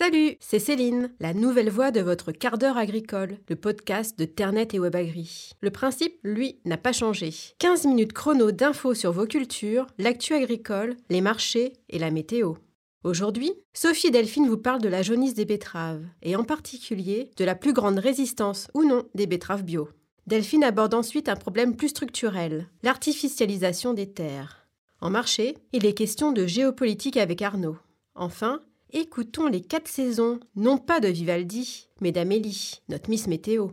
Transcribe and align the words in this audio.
Salut, 0.00 0.36
c'est 0.38 0.60
Céline, 0.60 1.12
la 1.18 1.34
nouvelle 1.34 1.70
voix 1.70 1.90
de 1.90 2.00
votre 2.00 2.30
quart 2.30 2.56
d'heure 2.56 2.76
agricole, 2.76 3.36
le 3.48 3.56
podcast 3.56 4.16
de 4.16 4.26
Ternet 4.26 4.68
et 4.72 4.78
WebAgri. 4.78 5.50
Le 5.60 5.70
principe, 5.70 6.20
lui, 6.22 6.60
n'a 6.64 6.76
pas 6.76 6.92
changé. 6.92 7.34
15 7.58 7.86
minutes 7.86 8.12
chrono 8.12 8.52
d'infos 8.52 8.94
sur 8.94 9.10
vos 9.10 9.26
cultures, 9.26 9.88
l'actu 9.98 10.34
agricole, 10.34 10.94
les 11.10 11.20
marchés 11.20 11.72
et 11.88 11.98
la 11.98 12.12
météo. 12.12 12.54
Aujourd'hui, 13.02 13.50
Sophie 13.72 14.06
et 14.06 14.10
Delphine 14.12 14.46
vous 14.46 14.56
parlent 14.56 14.80
de 14.80 14.88
la 14.88 15.02
jaunisse 15.02 15.34
des 15.34 15.44
betteraves, 15.44 16.06
et 16.22 16.36
en 16.36 16.44
particulier 16.44 17.32
de 17.36 17.44
la 17.44 17.56
plus 17.56 17.72
grande 17.72 17.98
résistance 17.98 18.68
ou 18.74 18.84
non 18.84 19.02
des 19.16 19.26
betteraves 19.26 19.64
bio. 19.64 19.88
Delphine 20.28 20.62
aborde 20.62 20.94
ensuite 20.94 21.28
un 21.28 21.34
problème 21.34 21.74
plus 21.74 21.88
structurel, 21.88 22.68
l'artificialisation 22.84 23.94
des 23.94 24.12
terres. 24.12 24.68
En 25.00 25.10
marché, 25.10 25.56
il 25.72 25.86
est 25.86 25.94
question 25.94 26.30
de 26.30 26.46
géopolitique 26.46 27.16
avec 27.16 27.42
Arnaud. 27.42 27.78
Enfin, 28.14 28.60
écoutons 28.92 29.46
les 29.46 29.60
quatre 29.60 29.88
saisons, 29.88 30.40
non 30.56 30.78
pas 30.78 31.00
de 31.00 31.08
Vivaldi, 31.08 31.88
mais 32.00 32.12
d'Amélie, 32.12 32.80
notre 32.88 33.10
Miss 33.10 33.26
Météo. 33.26 33.68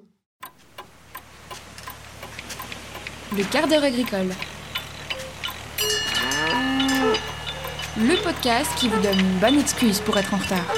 Le 3.35 3.43
quart 3.51 3.67
d'heure 3.67 3.83
agricole. 3.83 4.29
Le 7.97 8.23
podcast 8.23 8.71
qui 8.77 8.89
vous 8.89 9.01
donne 9.01 9.19
une 9.19 9.39
bonne 9.39 9.59
excuse 9.59 10.01
pour 10.01 10.17
être 10.17 10.33
en 10.33 10.37
retard. 10.37 10.73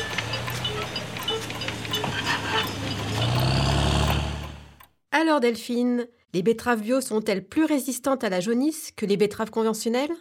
Alors 5.11 5.39
Delphine, 5.39 6.07
les 6.33 6.43
betteraves 6.43 6.81
bio 6.81 7.01
sont-elles 7.01 7.47
plus 7.47 7.65
résistantes 7.65 8.23
à 8.23 8.29
la 8.29 8.39
jaunisse 8.39 8.91
que 8.95 9.05
les 9.05 9.17
betteraves 9.17 9.49
conventionnelles? 9.49 10.15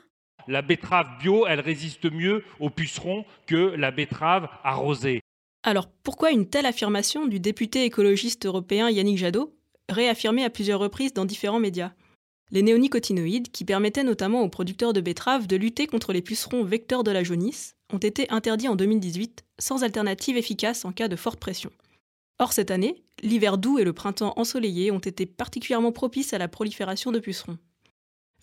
La 0.49 0.63
betterave 0.63 1.19
bio, 1.21 1.47
elle 1.47 1.61
résiste 1.61 2.11
mieux 2.11 2.45
aux 2.61 2.71
pucerons 2.71 3.25
que 3.47 3.75
la 3.77 3.91
betterave 3.91 4.49
arrosée. 4.63 5.21
Alors 5.65 5.89
pourquoi 6.05 6.31
une 6.31 6.49
telle 6.49 6.67
affirmation 6.67 7.27
du 7.27 7.41
député 7.41 7.85
écologiste 7.85 8.47
européen 8.47 8.89
Yannick 8.89 9.19
Jadot, 9.19 9.53
réaffirmée 9.89 10.45
à 10.45 10.51
plusieurs 10.51 10.79
reprises 10.79 11.13
dans 11.13 11.25
différents 11.25 11.59
médias? 11.59 11.93
Les 12.53 12.63
néonicotinoïdes, 12.63 13.51
qui 13.51 13.65
permettaient 13.65 14.05
notamment 14.05 14.43
aux 14.43 14.49
producteurs 14.49 14.93
de 14.93 15.01
betteraves 15.01 15.49
de 15.49 15.57
lutter 15.57 15.89
contre 15.89 16.13
les 16.13 16.23
pucerons 16.23 16.63
vecteurs 16.63 17.03
de 17.03 17.11
la 17.11 17.25
jaunisse, 17.25 17.75
ont 17.93 17.99
été 17.99 18.31
interdits 18.31 18.69
en 18.69 18.77
2018 18.77 19.45
sans 19.59 19.83
alternative 19.83 20.37
efficace 20.37 20.85
en 20.85 20.93
cas 20.93 21.09
de 21.09 21.17
forte 21.17 21.41
pression. 21.41 21.73
Or, 22.39 22.53
cette 22.53 22.71
année, 22.71 23.03
l'hiver 23.23 23.59
doux 23.59 23.79
et 23.81 23.85
le 23.85 23.93
printemps 23.93 24.35
ensoleillé 24.37 24.93
ont 24.93 25.01
été 25.01 25.27
particulièrement 25.27 25.91
propices 25.91 26.35
à 26.35 26.39
la 26.39 26.47
prolifération 26.47 27.11
de 27.11 27.19
pucerons. 27.19 27.59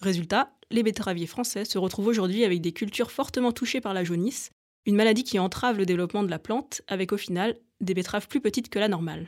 Résultat, 0.02 0.52
les 0.73 0.83
betteraviers 0.83 1.27
français 1.27 1.66
se 1.66 1.77
retrouvent 1.77 2.07
aujourd'hui 2.07 2.43
avec 2.43 2.59
des 2.59 2.71
cultures 2.71 3.11
fortement 3.11 3.52
touchées 3.52 3.79
par 3.79 3.93
la 3.93 4.03
jaunisse, 4.03 4.49
une 4.85 4.95
maladie 4.95 5.23
qui 5.23 5.39
entrave 5.39 5.77
le 5.77 5.85
développement 5.85 6.23
de 6.23 6.31
la 6.31 6.39
plante, 6.39 6.81
avec 6.88 7.13
au 7.13 7.17
final 7.17 7.55
des 7.79 7.93
betteraves 7.93 8.27
plus 8.27 8.41
petites 8.41 8.69
que 8.69 8.79
la 8.79 8.88
normale. 8.88 9.27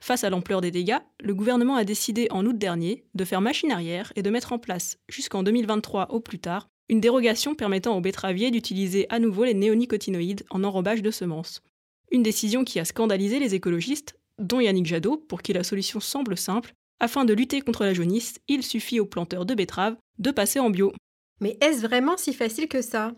Face 0.00 0.24
à 0.24 0.30
l'ampleur 0.30 0.60
des 0.60 0.72
dégâts, 0.72 0.98
le 1.20 1.34
gouvernement 1.34 1.76
a 1.76 1.84
décidé 1.84 2.26
en 2.30 2.44
août 2.44 2.58
dernier 2.58 3.04
de 3.14 3.24
faire 3.24 3.40
machine 3.40 3.70
arrière 3.70 4.12
et 4.16 4.22
de 4.22 4.30
mettre 4.30 4.52
en 4.52 4.58
place, 4.58 4.98
jusqu'en 5.08 5.44
2023 5.44 6.10
au 6.10 6.20
plus 6.20 6.40
tard, 6.40 6.68
une 6.88 7.00
dérogation 7.00 7.54
permettant 7.54 7.96
aux 7.96 8.00
betteraviers 8.00 8.50
d'utiliser 8.50 9.06
à 9.10 9.20
nouveau 9.20 9.44
les 9.44 9.54
néonicotinoïdes 9.54 10.44
en 10.50 10.64
enrobage 10.64 11.02
de 11.02 11.10
semences, 11.10 11.62
une 12.10 12.24
décision 12.24 12.64
qui 12.64 12.80
a 12.80 12.84
scandalisé 12.84 13.38
les 13.38 13.54
écologistes, 13.54 14.18
dont 14.38 14.60
Yannick 14.60 14.86
Jadot, 14.86 15.16
pour 15.16 15.40
qui 15.40 15.52
la 15.52 15.62
solution 15.62 16.00
semble 16.00 16.36
simple. 16.36 16.74
Afin 17.00 17.24
de 17.24 17.34
lutter 17.34 17.60
contre 17.60 17.84
la 17.84 17.94
jaunisse, 17.94 18.38
il 18.48 18.62
suffit 18.62 19.00
aux 19.00 19.06
planteurs 19.06 19.46
de 19.46 19.54
betteraves 19.54 19.96
de 20.18 20.30
passer 20.30 20.60
en 20.60 20.70
bio. 20.70 20.92
Mais 21.40 21.58
est-ce 21.60 21.82
vraiment 21.82 22.16
si 22.16 22.32
facile 22.32 22.68
que 22.68 22.82
ça? 22.82 23.12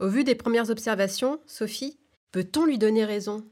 Au 0.00 0.08
vu 0.08 0.24
des 0.24 0.36
premières 0.36 0.70
observations, 0.70 1.40
Sophie, 1.46 1.98
peut-on 2.30 2.64
lui 2.64 2.78
donner 2.78 3.04
raison? 3.04 3.44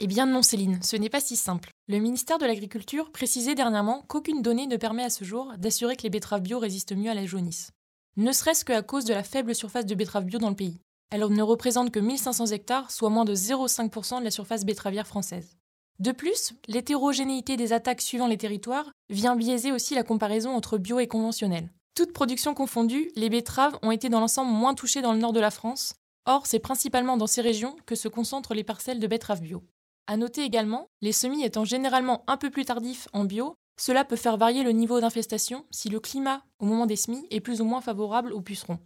Eh 0.00 0.06
bien 0.06 0.26
non 0.26 0.42
Céline, 0.42 0.82
ce 0.82 0.96
n'est 0.96 1.08
pas 1.08 1.20
si 1.20 1.36
simple. 1.36 1.70
Le 1.88 1.98
ministère 1.98 2.38
de 2.38 2.46
l'Agriculture 2.46 3.10
précisait 3.12 3.54
dernièrement 3.54 4.02
qu'aucune 4.08 4.42
donnée 4.42 4.66
ne 4.66 4.76
permet 4.76 5.04
à 5.04 5.10
ce 5.10 5.24
jour 5.24 5.52
d'assurer 5.56 5.96
que 5.96 6.02
les 6.02 6.10
betteraves 6.10 6.42
bio 6.42 6.58
résistent 6.58 6.96
mieux 6.96 7.10
à 7.10 7.14
la 7.14 7.26
jaunisse. 7.26 7.70
Ne 8.16 8.32
serait-ce 8.32 8.64
qu'à 8.64 8.82
cause 8.82 9.04
de 9.04 9.14
la 9.14 9.22
faible 9.22 9.54
surface 9.54 9.86
de 9.86 9.94
betteraves 9.94 10.24
bio 10.24 10.38
dans 10.38 10.50
le 10.50 10.56
pays. 10.56 10.80
Elle 11.10 11.26
ne 11.26 11.42
représente 11.42 11.90
que 11.90 12.00
1500 12.00 12.46
hectares, 12.46 12.90
soit 12.90 13.10
moins 13.10 13.24
de 13.24 13.34
0,5% 13.34 14.18
de 14.18 14.24
la 14.24 14.30
surface 14.30 14.64
betteravière 14.64 15.06
française. 15.06 15.56
De 16.00 16.10
plus, 16.10 16.54
l'hétérogénéité 16.66 17.56
des 17.56 17.72
attaques 17.72 18.00
suivant 18.00 18.26
les 18.26 18.36
territoires 18.36 18.90
vient 19.10 19.36
biaiser 19.36 19.70
aussi 19.70 19.94
la 19.94 20.02
comparaison 20.02 20.50
entre 20.50 20.76
bio 20.76 20.98
et 20.98 21.06
conventionnel. 21.06 21.70
Toutes 21.94 22.12
productions 22.12 22.54
confondues, 22.54 23.12
les 23.14 23.30
betteraves 23.30 23.78
ont 23.82 23.92
été 23.92 24.08
dans 24.08 24.18
l'ensemble 24.18 24.50
moins 24.50 24.74
touchées 24.74 25.02
dans 25.02 25.12
le 25.12 25.20
nord 25.20 25.32
de 25.32 25.38
la 25.38 25.52
France. 25.52 25.94
Or, 26.26 26.46
c'est 26.46 26.58
principalement 26.58 27.16
dans 27.16 27.28
ces 27.28 27.42
régions 27.42 27.76
que 27.86 27.94
se 27.94 28.08
concentrent 28.08 28.54
les 28.54 28.64
parcelles 28.64 28.98
de 28.98 29.06
betteraves 29.06 29.42
bio. 29.42 29.62
À 30.08 30.16
noter 30.16 30.42
également, 30.42 30.88
les 31.00 31.12
semis 31.12 31.44
étant 31.44 31.64
généralement 31.64 32.24
un 32.26 32.36
peu 32.36 32.50
plus 32.50 32.64
tardifs 32.64 33.06
en 33.12 33.24
bio, 33.24 33.54
cela 33.80 34.04
peut 34.04 34.16
faire 34.16 34.36
varier 34.36 34.64
le 34.64 34.72
niveau 34.72 35.00
d'infestation 35.00 35.64
si 35.70 35.88
le 35.88 36.00
climat 36.00 36.42
au 36.58 36.64
moment 36.64 36.86
des 36.86 36.96
semis 36.96 37.26
est 37.30 37.40
plus 37.40 37.60
ou 37.60 37.64
moins 37.64 37.80
favorable 37.80 38.32
aux 38.32 38.42
pucerons. 38.42 38.80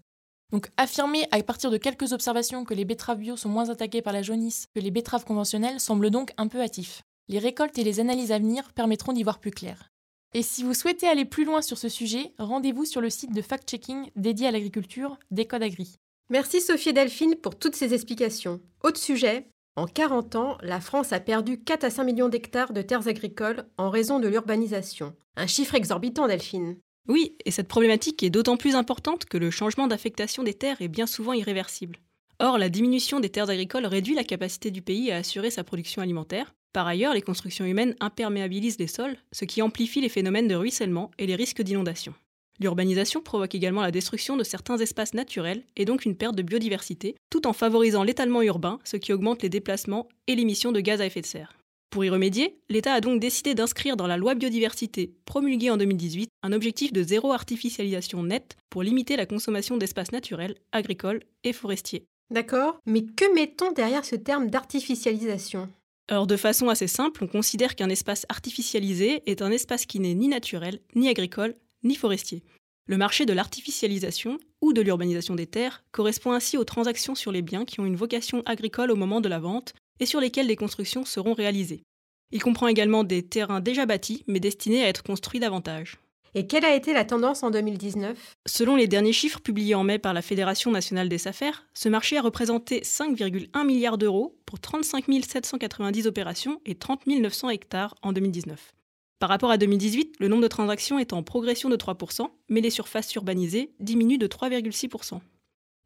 Donc 0.53 0.70
affirmer 0.76 1.26
à 1.31 1.42
partir 1.42 1.70
de 1.70 1.76
quelques 1.76 2.12
observations 2.12 2.64
que 2.64 2.75
les 2.75 2.84
betteraves 2.84 3.19
bio 3.19 3.36
sont 3.36 3.48
moins 3.48 3.69
attaquées 3.69 4.03
par 4.03 4.12
la 4.12 4.22
jaunisse 4.22 4.66
que 4.75 4.81
les 4.81 4.91
betteraves 4.91 5.25
conventionnelles 5.25 5.81
semble 5.81 6.10
donc 6.10 6.32
un 6.38 6.48
peu 6.48 6.60
hâtif. 6.60 7.03
Les 7.28 7.38
récoltes 7.38 7.78
et 7.78 7.84
les 7.84 8.00
analyses 8.00 8.32
à 8.32 8.38
venir 8.38 8.72
permettront 8.72 9.12
d'y 9.12 9.22
voir 9.22 9.38
plus 9.38 9.50
clair. 9.50 9.91
Et 10.34 10.42
si 10.42 10.62
vous 10.62 10.75
souhaitez 10.75 11.06
aller 11.06 11.25
plus 11.25 11.44
loin 11.44 11.62
sur 11.62 11.78
ce 11.78 11.88
sujet, 11.88 12.32
rendez-vous 12.38 12.84
sur 12.84 13.00
le 13.00 13.10
site 13.10 13.34
de 13.34 13.42
fact-checking 13.42 14.10
dédié 14.16 14.48
à 14.48 14.50
l'agriculture 14.50 15.19
des 15.31 15.47
Codes 15.47 15.62
Agri. 15.62 15.97
Merci 16.31 16.60
Sophie 16.60 16.91
et 16.91 16.92
Delphine 16.92 17.37
pour 17.37 17.58
toutes 17.58 17.76
ces 17.76 17.94
explications. 17.94 18.60
Autre 18.82 19.00
sujet, 19.00 19.48
en 19.76 19.87
40 19.87 20.37
ans, 20.37 20.58
la 20.60 20.81
France 20.81 21.12
a 21.12 21.20
perdu 21.20 21.62
4 21.62 21.84
à 21.84 21.91
5 21.91 22.04
millions 22.04 22.28
d'hectares 22.28 22.72
de 22.72 22.82
terres 22.82 23.08
agricoles 23.08 23.66
en 23.78 23.91
raison 23.91 24.19
de 24.19 24.28
l'urbanisation. 24.28 25.14
Un 25.37 25.47
chiffre 25.47 25.75
exorbitant, 25.75 26.26
Delphine. 26.26 26.76
Oui, 27.08 27.36
et 27.46 27.50
cette 27.50 27.69
problématique 27.69 28.22
est 28.22 28.30
d'autant 28.30 28.58
plus 28.58 28.74
importante 28.74 29.24
que 29.24 29.38
le 29.38 29.50
changement 29.50 29.86
d'affectation 29.86 30.42
des 30.42 30.54
terres 30.54 30.82
est 30.82 30.88
bien 30.88 31.06
souvent 31.06 31.32
irréversible. 31.32 31.98
Or, 32.38 32.58
la 32.58 32.69
diminution 32.69 33.19
des 33.19 33.30
terres 33.30 33.50
agricoles 33.50 33.86
réduit 33.86 34.14
la 34.14 34.24
capacité 34.24 34.70
du 34.70 34.82
pays 34.82 35.10
à 35.10 35.16
assurer 35.16 35.50
sa 35.50 35.64
production 35.64 36.02
alimentaire. 36.02 36.54
Par 36.72 36.86
ailleurs, 36.86 37.14
les 37.14 37.22
constructions 37.22 37.64
humaines 37.64 37.96
imperméabilisent 37.98 38.78
les 38.78 38.86
sols, 38.86 39.16
ce 39.32 39.46
qui 39.46 39.62
amplifie 39.62 40.02
les 40.02 40.10
phénomènes 40.10 40.48
de 40.48 40.54
ruissellement 40.54 41.10
et 41.19 41.26
les 41.26 41.34
risques 41.34 41.62
d'inondation. 41.62 42.14
L'urbanisation 42.60 43.22
provoque 43.22 43.54
également 43.54 43.82
la 43.82 43.90
destruction 43.90 44.36
de 44.36 44.44
certains 44.44 44.78
espaces 44.78 45.14
naturels 45.14 45.64
et 45.76 45.84
donc 45.84 46.04
une 46.04 46.16
perte 46.16 46.36
de 46.36 46.42
biodiversité, 46.42 47.14
tout 47.30 47.46
en 47.46 47.52
favorisant 47.52 48.02
l'étalement 48.02 48.42
urbain, 48.42 48.80
ce 48.84 48.96
qui 48.96 49.12
augmente 49.12 49.42
les 49.42 49.48
déplacements 49.48 50.08
et 50.26 50.34
l'émission 50.34 50.72
de 50.72 50.80
gaz 50.80 51.00
à 51.00 51.06
effet 51.06 51.22
de 51.22 51.26
serre. 51.26 51.56
Pour 51.91 52.04
y 52.04 52.10
remédier, 52.10 52.59
l'État 52.69 52.93
a 52.93 53.00
donc 53.00 53.19
décidé 53.19 53.54
d'inscrire 53.54 53.97
dans 53.97 54.06
la 54.06 54.19
loi 54.19 54.34
biodiversité 54.34 55.15
promulguée 55.25 55.71
en 55.71 55.78
2018 55.78 56.28
un 56.43 56.53
objectif 56.53 56.93
de 56.93 57.03
zéro 57.03 57.32
artificialisation 57.32 58.22
nette 58.22 58.56
pour 58.69 58.82
limiter 58.82 59.16
la 59.16 59.25
consommation 59.25 59.78
d'espaces 59.78 60.12
naturels, 60.12 60.56
agricoles 60.72 61.22
et 61.44 61.54
forestiers. 61.54 62.04
D'accord, 62.31 62.78
mais 62.84 63.04
que 63.04 63.34
mettons 63.34 63.72
derrière 63.72 64.04
ce 64.04 64.16
terme 64.16 64.50
d'artificialisation? 64.50 65.71
Alors 66.09 66.26
de 66.26 66.37
façon 66.37 66.69
assez 66.69 66.88
simple, 66.88 67.25
on 67.25 67.26
considère 67.26 67.75
qu'un 67.75 67.88
espace 67.88 68.26
artificialisé 68.28 69.22
est 69.25 69.41
un 69.41 69.50
espace 69.50 69.87
qui 69.87 69.99
n'est 69.99 70.15
ni 70.15 70.28
naturel, 70.28 70.81
ni 70.94 71.09
agricole, 71.09 71.55
ni 71.84 71.94
forestier. 71.94 72.43
Le 72.87 72.99
marché 72.99 73.25
de 73.25 73.32
l'artificialisation 73.32 74.38
ou 74.60 74.75
de 74.75 74.82
l'urbanisation 74.82 75.34
des 75.34 75.47
terres 75.47 75.84
correspond 75.93 76.32
ainsi 76.32 76.59
aux 76.59 76.65
transactions 76.65 77.15
sur 77.15 77.32
les 77.32 77.43
biens 77.43 77.65
qui 77.65 77.81
ont 77.81 77.87
une 77.87 77.97
vocation 77.97 78.43
agricole 78.44 78.91
au 78.91 78.97
moment 78.97 79.22
de 79.22 79.28
la 79.28 79.38
vente 79.38 79.75
et 80.00 80.06
sur 80.06 80.20
lesquels 80.20 80.47
des 80.47 80.56
constructions 80.56 81.04
seront 81.04 81.34
réalisées. 81.34 81.82
Il 82.31 82.42
comprend 82.42 82.69
également 82.69 83.04
des 83.04 83.22
terrains 83.22 83.60
déjà 83.60 83.86
bâtis, 83.86 84.25
mais 84.26 84.41
destinés 84.41 84.84
à 84.84 84.88
être 84.88 85.03
construits 85.03 85.41
davantage. 85.41 85.98
Et 86.34 86.47
quelle 86.47 86.64
a 86.64 86.75
été 86.75 86.92
la 86.92 87.04
tendance 87.04 87.42
en 87.42 87.50
2019 87.50 88.34
Selon 88.47 88.76
les 88.76 88.87
derniers 88.87 89.14
chiffres 89.14 89.41
publiés 89.41 89.75
en 89.75 89.82
mai 89.82 89.98
par 89.98 90.12
la 90.12 90.22
Fédération 90.22 90.70
nationale 90.70 91.08
des 91.08 91.26
affaires, 91.26 91.66
ce 91.72 91.88
marché 91.88 92.19
a 92.19 92.22
représenté 92.22 92.81
5,1 92.81 93.66
milliards 93.66 93.98
d'euros 93.98 94.38
pour 94.44 94.60
35 94.60 95.06
790 95.26 96.06
opérations 96.06 96.61
et 96.67 96.75
30 96.75 97.06
900 97.06 97.50
hectares 97.50 97.94
en 98.02 98.12
2019. 98.12 98.72
Par 99.19 99.31
rapport 99.31 99.50
à 99.50 99.58
2018, 99.58 100.17
le 100.20 100.28
nombre 100.28 100.43
de 100.43 100.49
transactions 100.49 100.99
est 100.99 101.12
en 101.12 101.22
progression 101.22 101.69
de 101.69 101.76
3%, 101.76 102.28
mais 102.50 102.61
les 102.61 102.70
surfaces 102.70 103.12
urbanisées 103.14 103.72
diminuent 103.81 104.19
de 104.19 104.28
3,6%. 104.28 105.20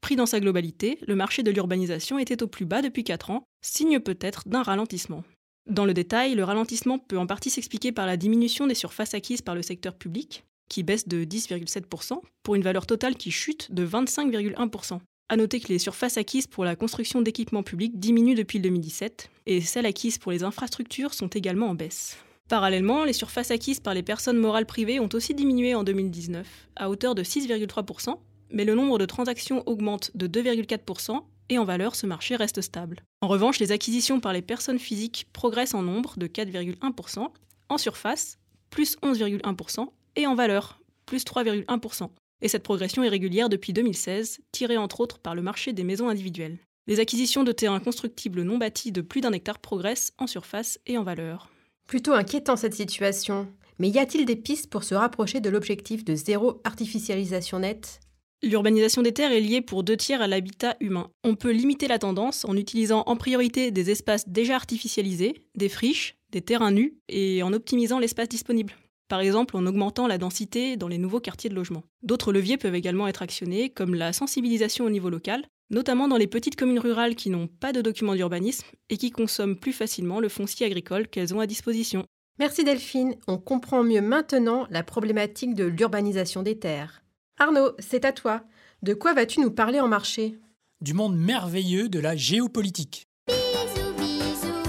Pris 0.02 0.16
dans 0.16 0.26
sa 0.26 0.40
globalité, 0.40 0.98
le 1.06 1.14
marché 1.14 1.44
de 1.44 1.52
l'urbanisation 1.52 2.18
était 2.18 2.42
au 2.42 2.48
plus 2.48 2.66
bas 2.66 2.82
depuis 2.82 3.04
4 3.04 3.30
ans, 3.30 3.44
signe 3.62 4.00
peut-être 4.00 4.48
d'un 4.48 4.64
ralentissement. 4.64 5.22
Dans 5.70 5.84
le 5.86 5.94
détail, 5.94 6.34
le 6.34 6.42
ralentissement 6.42 6.98
peut 6.98 7.18
en 7.18 7.28
partie 7.28 7.50
s'expliquer 7.50 7.92
par 7.92 8.04
la 8.04 8.16
diminution 8.16 8.66
des 8.66 8.74
surfaces 8.74 9.14
acquises 9.14 9.42
par 9.42 9.54
le 9.54 9.62
secteur 9.62 9.94
public, 9.94 10.44
qui 10.68 10.82
baisse 10.82 11.06
de 11.06 11.24
10,7%, 11.24 12.20
pour 12.42 12.56
une 12.56 12.62
valeur 12.62 12.84
totale 12.84 13.14
qui 13.14 13.30
chute 13.30 13.72
de 13.72 13.86
25,1%. 13.86 14.98
A 15.28 15.36
noter 15.36 15.60
que 15.60 15.68
les 15.68 15.78
surfaces 15.78 16.16
acquises 16.16 16.48
pour 16.48 16.64
la 16.64 16.74
construction 16.74 17.22
d'équipements 17.22 17.62
publics 17.62 18.00
diminuent 18.00 18.34
depuis 18.34 18.58
le 18.58 18.64
2017, 18.64 19.30
et 19.46 19.60
celles 19.60 19.86
acquises 19.86 20.18
pour 20.18 20.32
les 20.32 20.42
infrastructures 20.42 21.14
sont 21.14 21.28
également 21.28 21.68
en 21.68 21.74
baisse. 21.76 22.18
Parallèlement, 22.48 23.04
les 23.04 23.12
surfaces 23.12 23.52
acquises 23.52 23.78
par 23.78 23.94
les 23.94 24.02
personnes 24.02 24.36
morales 24.36 24.66
privées 24.66 24.98
ont 24.98 25.08
aussi 25.12 25.32
diminué 25.32 25.76
en 25.76 25.84
2019, 25.84 26.44
à 26.74 26.90
hauteur 26.90 27.14
de 27.14 27.22
6,3%, 27.22 28.18
mais 28.52 28.64
le 28.64 28.74
nombre 28.74 28.98
de 28.98 29.06
transactions 29.06 29.62
augmente 29.66 30.10
de 30.14 30.26
2,4% 30.26 31.22
et 31.48 31.58
en 31.58 31.64
valeur, 31.64 31.94
ce 31.94 32.06
marché 32.06 32.36
reste 32.36 32.60
stable. 32.60 33.02
En 33.20 33.28
revanche, 33.28 33.58
les 33.58 33.72
acquisitions 33.72 34.20
par 34.20 34.32
les 34.32 34.42
personnes 34.42 34.78
physiques 34.78 35.26
progressent 35.32 35.74
en 35.74 35.82
nombre 35.82 36.14
de 36.16 36.26
4,1%, 36.26 37.28
en 37.68 37.78
surface, 37.78 38.38
plus 38.70 38.96
11,1%, 39.02 39.88
et 40.16 40.26
en 40.26 40.34
valeur, 40.34 40.80
plus 41.04 41.24
3,1%. 41.24 42.08
Et 42.40 42.48
cette 42.48 42.62
progression 42.62 43.02
est 43.02 43.08
régulière 43.08 43.48
depuis 43.48 43.72
2016, 43.72 44.40
tirée 44.50 44.76
entre 44.76 45.00
autres 45.00 45.18
par 45.18 45.34
le 45.34 45.42
marché 45.42 45.72
des 45.72 45.84
maisons 45.84 46.08
individuelles. 46.08 46.58
Les 46.86 47.00
acquisitions 47.00 47.44
de 47.44 47.52
terrains 47.52 47.80
constructibles 47.80 48.42
non 48.42 48.58
bâtis 48.58 48.90
de 48.90 49.02
plus 49.02 49.20
d'un 49.20 49.32
hectare 49.32 49.60
progressent 49.60 50.12
en 50.18 50.26
surface 50.26 50.80
et 50.86 50.98
en 50.98 51.04
valeur. 51.04 51.50
Plutôt 51.86 52.14
inquiétant 52.14 52.56
cette 52.56 52.74
situation. 52.74 53.48
Mais 53.78 53.88
y 53.88 53.98
a-t-il 53.98 54.24
des 54.24 54.36
pistes 54.36 54.70
pour 54.70 54.84
se 54.84 54.94
rapprocher 54.94 55.40
de 55.40 55.50
l'objectif 55.50 56.04
de 56.04 56.14
zéro 56.14 56.60
artificialisation 56.64 57.60
nette? 57.60 58.00
L'urbanisation 58.44 59.02
des 59.02 59.12
terres 59.12 59.30
est 59.30 59.40
liée 59.40 59.60
pour 59.60 59.84
deux 59.84 59.96
tiers 59.96 60.20
à 60.20 60.26
l'habitat 60.26 60.76
humain. 60.80 61.10
On 61.22 61.36
peut 61.36 61.52
limiter 61.52 61.86
la 61.86 62.00
tendance 62.00 62.44
en 62.44 62.56
utilisant 62.56 63.04
en 63.06 63.14
priorité 63.14 63.70
des 63.70 63.90
espaces 63.90 64.28
déjà 64.28 64.56
artificialisés, 64.56 65.34
des 65.54 65.68
friches, 65.68 66.16
des 66.32 66.42
terrains 66.42 66.72
nus 66.72 66.96
et 67.08 67.44
en 67.44 67.52
optimisant 67.52 68.00
l'espace 68.00 68.28
disponible. 68.28 68.72
Par 69.06 69.20
exemple 69.20 69.56
en 69.56 69.64
augmentant 69.64 70.08
la 70.08 70.18
densité 70.18 70.76
dans 70.76 70.88
les 70.88 70.98
nouveaux 70.98 71.20
quartiers 71.20 71.50
de 71.50 71.54
logement. 71.54 71.84
D'autres 72.02 72.32
leviers 72.32 72.56
peuvent 72.56 72.74
également 72.74 73.06
être 73.06 73.22
actionnés, 73.22 73.70
comme 73.70 73.94
la 73.94 74.12
sensibilisation 74.12 74.86
au 74.86 74.90
niveau 74.90 75.08
local, 75.08 75.46
notamment 75.70 76.08
dans 76.08 76.16
les 76.16 76.26
petites 76.26 76.56
communes 76.56 76.80
rurales 76.80 77.14
qui 77.14 77.30
n'ont 77.30 77.46
pas 77.46 77.72
de 77.72 77.80
documents 77.80 78.16
d'urbanisme 78.16 78.66
et 78.90 78.96
qui 78.96 79.12
consomment 79.12 79.56
plus 79.56 79.72
facilement 79.72 80.18
le 80.18 80.28
foncier 80.28 80.66
agricole 80.66 81.06
qu'elles 81.06 81.32
ont 81.32 81.40
à 81.40 81.46
disposition. 81.46 82.06
Merci 82.40 82.64
Delphine, 82.64 83.14
on 83.28 83.38
comprend 83.38 83.84
mieux 83.84 84.00
maintenant 84.00 84.66
la 84.70 84.82
problématique 84.82 85.54
de 85.54 85.64
l'urbanisation 85.64 86.42
des 86.42 86.58
terres. 86.58 87.01
Arnaud, 87.42 87.72
c'est 87.80 88.04
à 88.04 88.12
toi. 88.12 88.42
De 88.82 88.94
quoi 88.94 89.14
vas-tu 89.14 89.40
nous 89.40 89.50
parler 89.50 89.80
en 89.80 89.88
marché? 89.88 90.38
Du 90.80 90.94
monde 90.94 91.16
merveilleux 91.16 91.88
de 91.88 91.98
la 91.98 92.14
géopolitique. 92.14 93.08
Bisous, 93.26 93.94
bisous, 93.98 94.62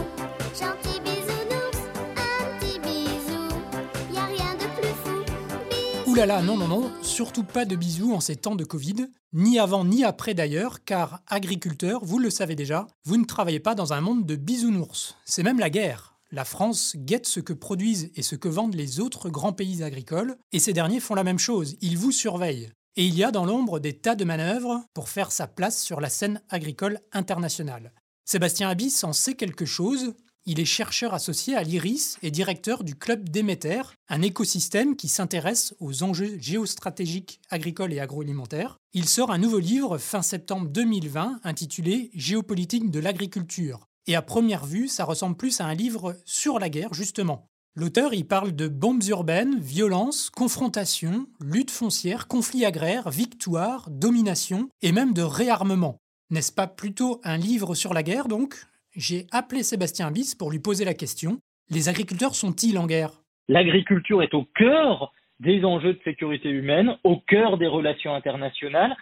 gentil 0.59 0.99
bisounours, 1.01 1.77
un 2.17 2.57
petit 2.57 2.79
bisou, 2.79 4.11
y 4.11 4.17
a 4.17 4.25
rien 4.25 4.55
de 4.55 4.81
plus 4.81 4.87
fou. 5.03 6.09
Ouh 6.09 6.15
là 6.15 6.25
là, 6.25 6.41
non, 6.41 6.57
non, 6.57 6.67
non, 6.67 6.91
surtout 7.03 7.43
pas 7.43 7.65
de 7.65 7.75
bisous 7.75 8.11
en 8.11 8.19
ces 8.19 8.37
temps 8.37 8.55
de 8.55 8.63
Covid, 8.63 9.05
ni 9.33 9.59
avant 9.59 9.85
ni 9.85 10.03
après 10.03 10.33
d'ailleurs, 10.33 10.83
car 10.83 11.21
agriculteurs, 11.27 12.03
vous 12.03 12.17
le 12.17 12.31
savez 12.31 12.55
déjà, 12.55 12.87
vous 13.05 13.17
ne 13.17 13.25
travaillez 13.25 13.59
pas 13.59 13.75
dans 13.75 13.93
un 13.93 14.01
monde 14.01 14.25
de 14.25 14.35
bisounours. 14.35 15.15
C'est 15.25 15.43
même 15.43 15.59
la 15.59 15.69
guerre. 15.69 16.12
La 16.35 16.45
France 16.45 16.95
guette 16.97 17.27
ce 17.27 17.39
que 17.39 17.53
produisent 17.53 18.09
et 18.15 18.23
ce 18.23 18.35
que 18.35 18.47
vendent 18.47 18.73
les 18.73 18.99
autres 18.99 19.29
grands 19.29 19.53
pays 19.53 19.83
agricoles, 19.83 20.35
et 20.51 20.57
ces 20.57 20.73
derniers 20.73 20.99
font 20.99 21.13
la 21.13 21.23
même 21.23 21.37
chose, 21.37 21.75
ils 21.79 21.95
vous 21.95 22.11
surveillent. 22.11 22.71
Et 22.95 23.05
il 23.05 23.13
y 23.13 23.23
a 23.23 23.29
dans 23.29 23.45
l'ombre 23.45 23.79
des 23.79 23.93
tas 23.93 24.15
de 24.15 24.25
manœuvres 24.25 24.83
pour 24.95 25.09
faire 25.09 25.31
sa 25.31 25.45
place 25.45 25.79
sur 25.79 26.01
la 26.01 26.09
scène 26.09 26.41
agricole 26.49 27.01
internationale. 27.11 27.93
Sébastien 28.25 28.67
Abyss 28.67 29.03
en 29.03 29.13
sait 29.13 29.35
quelque 29.35 29.65
chose. 29.65 30.15
Il 30.47 30.59
est 30.59 30.65
chercheur 30.65 31.13
associé 31.13 31.55
à 31.55 31.61
l'IRIS 31.61 32.17
et 32.23 32.31
directeur 32.31 32.83
du 32.83 32.95
Club 32.95 33.29
Déméter, 33.29 33.83
un 34.09 34.23
écosystème 34.23 34.95
qui 34.95 35.09
s'intéresse 35.09 35.75
aux 35.79 36.01
enjeux 36.01 36.39
géostratégiques 36.39 37.41
agricoles 37.51 37.93
et 37.93 37.99
agroalimentaires. 37.99 38.79
Il 38.93 39.07
sort 39.07 39.29
un 39.29 39.37
nouveau 39.37 39.59
livre 39.59 39.99
fin 39.99 40.23
septembre 40.23 40.67
2020 40.69 41.41
intitulé 41.43 42.09
Géopolitique 42.15 42.89
de 42.89 42.99
l'agriculture. 42.99 43.87
Et 44.07 44.15
à 44.15 44.21
première 44.21 44.65
vue, 44.65 44.87
ça 44.87 45.05
ressemble 45.05 45.37
plus 45.37 45.61
à 45.61 45.65
un 45.65 45.73
livre 45.73 46.15
sur 46.25 46.59
la 46.59 46.69
guerre, 46.69 46.93
justement. 46.93 47.47
L'auteur 47.75 48.13
y 48.13 48.23
parle 48.23 48.55
de 48.55 48.67
bombes 48.67 49.03
urbaines, 49.07 49.59
violence, 49.59 50.29
confrontation, 50.29 51.25
lutte 51.39 51.71
foncière, 51.71 52.27
conflits 52.27 52.65
agraires, 52.65 53.09
victoire, 53.09 53.89
domination 53.89 54.69
et 54.81 54.91
même 54.91 55.13
de 55.13 55.23
réarmement. 55.23 55.97
N'est-ce 56.29 56.51
pas 56.51 56.67
plutôt 56.67 57.19
un 57.23 57.37
livre 57.37 57.73
sur 57.73 57.93
la 57.93 58.03
guerre 58.03 58.27
donc? 58.27 58.55
J'ai 58.95 59.25
appelé 59.31 59.63
Sébastien 59.63 60.11
Bis 60.11 60.35
pour 60.35 60.51
lui 60.51 60.59
poser 60.59 60.85
la 60.85 60.93
question. 60.93 61.39
Les 61.69 61.89
agriculteurs 61.89 62.35
sont-ils 62.35 62.77
en 62.77 62.85
guerre? 62.85 63.23
L'agriculture 63.47 64.21
est 64.21 64.35
au 64.35 64.45
cœur 64.55 65.11
des 65.39 65.65
enjeux 65.65 65.93
de 65.93 65.99
sécurité 66.03 66.49
humaine, 66.49 66.95
au 67.03 67.17
cœur 67.17 67.57
des 67.57 67.67
relations 67.67 68.13
internationales. 68.13 68.95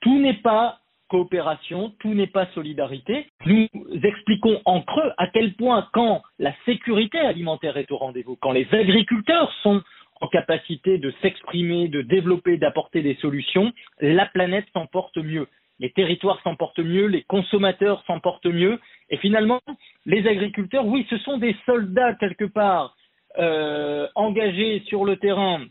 Tout 0.00 0.20
n'est 0.20 0.40
pas 0.42 0.80
coopération, 1.10 1.92
tout 1.98 2.14
n'est 2.14 2.28
pas 2.28 2.46
solidarité. 2.54 3.26
Nous 3.44 3.66
expliquons 4.02 4.62
en 4.64 4.80
creux 4.80 5.12
à 5.18 5.26
quel 5.26 5.52
point 5.54 5.88
quand 5.92 6.22
la 6.38 6.54
sécurité 6.64 7.18
alimentaire 7.18 7.76
est 7.76 7.90
au 7.90 7.98
rendez-vous, 7.98 8.36
quand 8.36 8.52
les 8.52 8.66
agriculteurs 8.72 9.52
sont 9.62 9.82
en 10.20 10.28
capacité 10.28 10.98
de 10.98 11.12
s'exprimer, 11.20 11.88
de 11.88 12.02
développer, 12.02 12.56
d'apporter 12.58 13.02
des 13.02 13.16
solutions, 13.16 13.72
la 14.00 14.26
planète 14.26 14.66
s'en 14.72 14.86
porte 14.86 15.18
mieux. 15.18 15.48
Les 15.80 15.90
territoires 15.90 16.40
s'en 16.42 16.56
portent 16.56 16.78
mieux, 16.78 17.06
les 17.06 17.22
consommateurs 17.22 18.04
s'en 18.06 18.20
portent 18.20 18.46
mieux, 18.46 18.78
et 19.08 19.16
finalement, 19.16 19.60
les 20.04 20.26
agriculteurs, 20.26 20.86
oui, 20.86 21.06
ce 21.10 21.16
sont 21.18 21.38
des 21.38 21.56
soldats 21.64 22.14
quelque 22.14 22.44
part 22.44 22.94
euh, 23.38 24.06
engagés 24.14 24.82
sur 24.86 25.04
le 25.04 25.16
terrain 25.16 25.64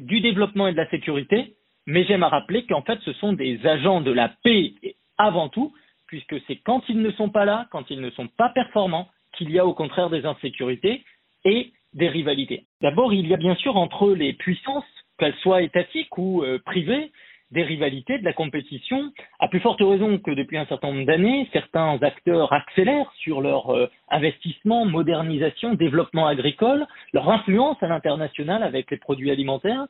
du 0.00 0.20
développement 0.20 0.66
et 0.66 0.72
de 0.72 0.78
la 0.78 0.88
sécurité, 0.88 1.54
mais 1.86 2.04
j'aime 2.04 2.22
à 2.22 2.28
rappeler 2.28 2.64
qu'en 2.66 2.82
fait, 2.82 2.98
ce 3.04 3.12
sont 3.14 3.32
des 3.32 3.66
agents 3.66 4.00
de 4.00 4.12
la 4.12 4.28
paix 4.42 4.72
avant 5.18 5.48
tout, 5.48 5.72
puisque 6.06 6.36
c'est 6.46 6.56
quand 6.56 6.82
ils 6.88 7.00
ne 7.00 7.10
sont 7.12 7.30
pas 7.30 7.44
là, 7.44 7.66
quand 7.70 7.90
ils 7.90 8.00
ne 8.00 8.10
sont 8.10 8.28
pas 8.28 8.50
performants, 8.50 9.08
qu'il 9.36 9.50
y 9.50 9.58
a 9.58 9.66
au 9.66 9.74
contraire 9.74 10.10
des 10.10 10.24
insécurités 10.24 11.04
et 11.44 11.72
des 11.92 12.08
rivalités. 12.08 12.64
D'abord, 12.80 13.12
il 13.12 13.26
y 13.26 13.34
a 13.34 13.36
bien 13.36 13.54
sûr 13.56 13.76
entre 13.76 14.12
les 14.12 14.32
puissances, 14.32 14.84
qu'elles 15.18 15.36
soient 15.36 15.62
étatiques 15.62 16.16
ou 16.18 16.42
euh, 16.42 16.58
privées, 16.64 17.12
des 17.50 17.62
rivalités, 17.62 18.18
de 18.18 18.24
la 18.24 18.32
compétition, 18.32 19.12
à 19.38 19.48
plus 19.48 19.60
forte 19.60 19.80
raison 19.80 20.18
que 20.18 20.32
depuis 20.32 20.58
un 20.58 20.66
certain 20.66 20.92
nombre 20.92 21.06
d'années, 21.06 21.48
certains 21.52 21.98
acteurs 22.02 22.52
accélèrent 22.52 23.12
sur 23.20 23.40
leur 23.40 23.70
euh, 23.70 23.88
investissement, 24.10 24.84
modernisation, 24.84 25.74
développement 25.74 26.26
agricole, 26.26 26.86
leur 27.12 27.30
influence 27.30 27.80
à 27.80 27.86
l'international 27.86 28.62
avec 28.64 28.90
les 28.90 28.96
produits 28.96 29.30
alimentaires, 29.30 29.86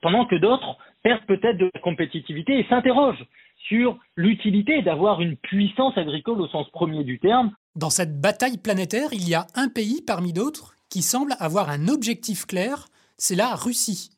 pendant 0.00 0.26
que 0.26 0.36
d'autres 0.36 0.78
perdent 1.02 1.26
peut-être 1.26 1.58
de 1.58 1.70
la 1.74 1.80
compétitivité 1.80 2.58
et 2.58 2.66
s'interrogent 2.68 3.26
sur 3.68 3.98
l'utilité 4.16 4.82
d'avoir 4.82 5.20
une 5.20 5.36
puissance 5.36 5.96
agricole 5.96 6.40
au 6.40 6.48
sens 6.48 6.68
premier 6.70 7.04
du 7.04 7.18
terme. 7.18 7.52
Dans 7.76 7.90
cette 7.90 8.20
bataille 8.20 8.58
planétaire, 8.58 9.08
il 9.12 9.28
y 9.28 9.34
a 9.34 9.46
un 9.54 9.68
pays 9.68 10.02
parmi 10.06 10.32
d'autres 10.32 10.74
qui 10.90 11.02
semble 11.02 11.34
avoir 11.38 11.70
un 11.70 11.88
objectif 11.88 12.46
clair, 12.46 12.86
c'est 13.16 13.34
la 13.34 13.54
Russie. 13.54 14.10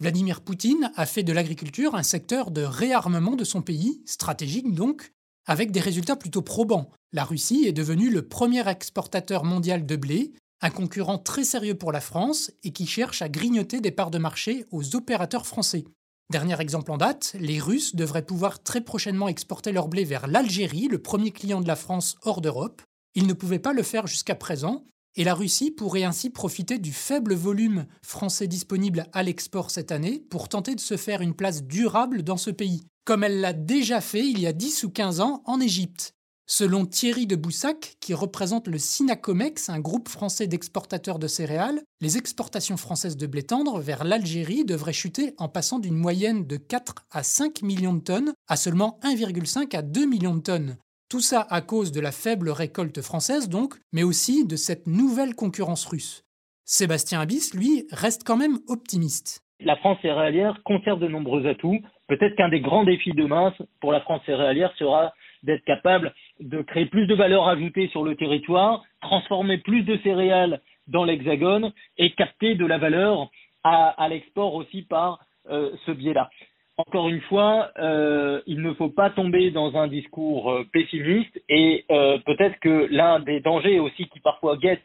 Vladimir 0.00 0.42
Poutine 0.42 0.90
a 0.96 1.06
fait 1.06 1.22
de 1.22 1.32
l'agriculture 1.32 1.94
un 1.94 2.02
secteur 2.02 2.50
de 2.50 2.62
réarmement 2.62 3.36
de 3.36 3.44
son 3.44 3.62
pays, 3.62 4.02
stratégique 4.04 4.74
donc, 4.74 5.12
avec 5.46 5.70
des 5.70 5.80
résultats 5.80 6.16
plutôt 6.16 6.42
probants. 6.42 6.90
La 7.12 7.24
Russie 7.24 7.64
est 7.66 7.72
devenue 7.72 8.10
le 8.10 8.26
premier 8.26 8.68
exportateur 8.68 9.44
mondial 9.44 9.86
de 9.86 9.96
blé, 9.96 10.32
un 10.60 10.70
concurrent 10.70 11.18
très 11.18 11.44
sérieux 11.44 11.74
pour 11.74 11.92
la 11.92 12.00
France 12.00 12.50
et 12.62 12.72
qui 12.72 12.86
cherche 12.86 13.22
à 13.22 13.28
grignoter 13.28 13.80
des 13.80 13.90
parts 13.90 14.10
de 14.10 14.18
marché 14.18 14.64
aux 14.70 14.96
opérateurs 14.96 15.46
français. 15.46 15.84
Dernier 16.30 16.60
exemple 16.60 16.90
en 16.90 16.96
date, 16.96 17.36
les 17.38 17.60
Russes 17.60 17.94
devraient 17.94 18.24
pouvoir 18.24 18.62
très 18.62 18.80
prochainement 18.80 19.28
exporter 19.28 19.70
leur 19.70 19.88
blé 19.88 20.04
vers 20.04 20.26
l'Algérie, 20.26 20.88
le 20.88 21.00
premier 21.00 21.30
client 21.30 21.60
de 21.60 21.68
la 21.68 21.76
France 21.76 22.16
hors 22.22 22.40
d'Europe. 22.40 22.82
Ils 23.14 23.26
ne 23.26 23.32
pouvaient 23.32 23.60
pas 23.60 23.72
le 23.72 23.84
faire 23.84 24.08
jusqu'à 24.08 24.34
présent, 24.34 24.84
et 25.14 25.24
la 25.24 25.34
Russie 25.34 25.70
pourrait 25.70 26.02
ainsi 26.02 26.30
profiter 26.30 26.78
du 26.78 26.92
faible 26.92 27.34
volume 27.34 27.86
français 28.02 28.48
disponible 28.48 29.06
à 29.12 29.22
l'export 29.22 29.70
cette 29.70 29.92
année 29.92 30.18
pour 30.30 30.48
tenter 30.48 30.74
de 30.74 30.80
se 30.80 30.96
faire 30.96 31.22
une 31.22 31.34
place 31.34 31.62
durable 31.62 32.22
dans 32.22 32.36
ce 32.36 32.50
pays, 32.50 32.82
comme 33.04 33.22
elle 33.22 33.40
l'a 33.40 33.52
déjà 33.52 34.00
fait 34.00 34.26
il 34.26 34.40
y 34.40 34.46
a 34.46 34.52
10 34.52 34.84
ou 34.84 34.90
15 34.90 35.20
ans 35.20 35.42
en 35.46 35.60
Égypte. 35.60 36.15
Selon 36.48 36.86
Thierry 36.86 37.26
de 37.26 37.34
Boussac, 37.34 37.96
qui 38.00 38.14
représente 38.14 38.68
le 38.68 38.78
Sinacomex, 38.78 39.68
un 39.68 39.80
groupe 39.80 40.08
français 40.08 40.46
d'exportateurs 40.46 41.18
de 41.18 41.26
céréales, 41.26 41.80
les 42.00 42.18
exportations 42.18 42.76
françaises 42.76 43.16
de 43.16 43.26
blé 43.26 43.42
tendre 43.42 43.80
vers 43.80 44.04
l'Algérie 44.04 44.64
devraient 44.64 44.92
chuter 44.92 45.34
en 45.38 45.48
passant 45.48 45.80
d'une 45.80 45.96
moyenne 45.96 46.46
de 46.46 46.56
4 46.56 46.94
à 47.10 47.24
5 47.24 47.62
millions 47.62 47.94
de 47.94 48.00
tonnes 48.00 48.32
à 48.46 48.54
seulement 48.54 49.00
1,5 49.02 49.76
à 49.76 49.82
2 49.82 50.06
millions 50.06 50.36
de 50.36 50.42
tonnes. 50.42 50.76
Tout 51.10 51.18
ça 51.18 51.44
à 51.50 51.62
cause 51.62 51.90
de 51.90 52.00
la 52.00 52.12
faible 52.12 52.50
récolte 52.50 53.02
française 53.02 53.48
donc, 53.48 53.74
mais 53.92 54.04
aussi 54.04 54.46
de 54.46 54.54
cette 54.54 54.86
nouvelle 54.86 55.34
concurrence 55.34 55.84
russe. 55.84 56.22
Sébastien 56.64 57.20
Abyss, 57.20 57.54
lui, 57.54 57.88
reste 57.90 58.22
quand 58.24 58.36
même 58.36 58.58
optimiste. 58.68 59.40
La 59.58 59.74
France 59.78 59.98
céréalière 60.00 60.60
conserve 60.64 61.00
de 61.00 61.08
nombreux 61.08 61.44
atouts. 61.46 61.80
Peut-être 62.06 62.36
qu'un 62.36 62.50
des 62.50 62.60
grands 62.60 62.84
défis 62.84 63.14
demain 63.14 63.52
pour 63.80 63.90
la 63.90 64.00
France 64.02 64.20
céréalière 64.26 64.72
sera 64.78 65.12
d'être 65.42 65.64
capable 65.64 66.12
de 66.40 66.62
créer 66.62 66.86
plus 66.86 67.06
de 67.06 67.14
valeur 67.14 67.48
ajoutée 67.48 67.88
sur 67.88 68.02
le 68.02 68.14
territoire, 68.16 68.84
transformer 69.00 69.58
plus 69.58 69.82
de 69.82 69.96
céréales 69.98 70.60
dans 70.88 71.04
l'hexagone 71.04 71.72
et 71.98 72.10
capter 72.12 72.54
de 72.54 72.66
la 72.66 72.78
valeur 72.78 73.30
à, 73.64 74.08
l'export 74.08 74.54
aussi 74.54 74.82
par 74.82 75.18
euh, 75.50 75.70
ce 75.86 75.90
biais-là. 75.90 76.30
Encore 76.76 77.08
une 77.08 77.22
fois, 77.22 77.70
euh, 77.78 78.40
il 78.46 78.60
ne 78.60 78.72
faut 78.74 78.90
pas 78.90 79.10
tomber 79.10 79.50
dans 79.50 79.76
un 79.76 79.88
discours 79.88 80.52
euh, 80.52 80.64
pessimiste 80.72 81.40
et 81.48 81.84
peut-être 81.88 82.60
que 82.60 82.86
l'un 82.90 83.20
des 83.20 83.40
dangers 83.40 83.80
aussi 83.80 84.06
qui 84.08 84.20
parfois 84.20 84.56
guette 84.56 84.84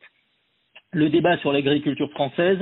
le 0.94 1.10
débat 1.10 1.38
sur 1.38 1.54
l'agriculture 1.54 2.10
française, 2.12 2.60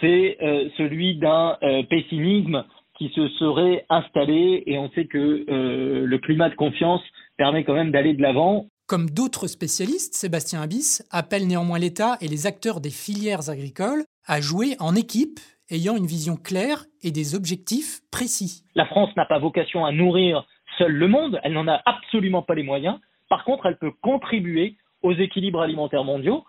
c'est 0.00 0.38
celui 0.76 1.16
d'un 1.16 1.58
pessimisme 1.90 2.64
qui 2.98 3.10
se 3.14 3.28
serait 3.38 3.86
installé 3.88 4.64
et 4.66 4.78
on 4.78 4.90
sait 4.90 5.06
que 5.06 5.44
euh, 5.48 6.04
le 6.04 6.18
climat 6.18 6.50
de 6.50 6.54
confiance 6.54 7.02
permet 7.36 7.64
quand 7.64 7.74
même 7.74 7.92
d'aller 7.92 8.14
de 8.14 8.22
l'avant. 8.22 8.66
Comme 8.86 9.08
d'autres 9.10 9.46
spécialistes, 9.46 10.14
Sébastien 10.14 10.62
Abyss 10.62 11.06
appelle 11.10 11.46
néanmoins 11.46 11.78
l'État 11.78 12.16
et 12.20 12.28
les 12.28 12.46
acteurs 12.46 12.80
des 12.80 12.90
filières 12.90 13.50
agricoles 13.50 14.02
à 14.26 14.40
jouer 14.40 14.76
en 14.80 14.94
équipe, 14.94 15.40
ayant 15.70 15.96
une 15.96 16.06
vision 16.06 16.36
claire 16.36 16.84
et 17.02 17.12
des 17.12 17.34
objectifs 17.34 18.00
précis. 18.10 18.64
La 18.74 18.86
France 18.86 19.10
n'a 19.16 19.26
pas 19.26 19.38
vocation 19.38 19.84
à 19.84 19.92
nourrir 19.92 20.46
seul 20.78 20.92
le 20.92 21.08
monde, 21.08 21.38
elle 21.42 21.52
n'en 21.52 21.68
a 21.68 21.80
absolument 21.84 22.42
pas 22.42 22.54
les 22.54 22.62
moyens. 22.62 22.98
Par 23.28 23.44
contre, 23.44 23.66
elle 23.66 23.78
peut 23.78 23.92
contribuer 24.02 24.76
aux 25.02 25.12
équilibres 25.12 25.60
alimentaires 25.60 26.04
mondiaux, 26.04 26.44